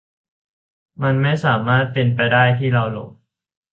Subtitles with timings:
[1.03, 3.09] มันไม่สามารถเป็นไปได้ที่เราหลง